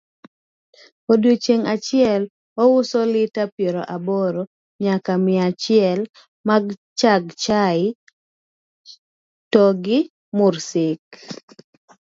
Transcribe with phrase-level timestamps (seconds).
[1.11, 2.21] odiochieng' achiel
[2.63, 4.41] ouso lita piero aboro
[4.83, 5.99] nyaka mia achiel
[6.47, 7.85] marchag chae
[9.51, 9.97] togi
[10.37, 11.03] mursik